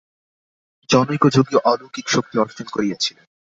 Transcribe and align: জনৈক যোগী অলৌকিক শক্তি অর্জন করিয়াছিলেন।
জনৈক 0.89 1.23
যোগী 1.27 1.55
অলৌকিক 1.65 2.05
শক্তি 2.09 2.35
অর্জন 2.37 2.67
করিয়াছিলেন। 2.71 3.25